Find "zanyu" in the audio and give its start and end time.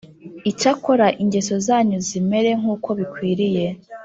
1.67-1.97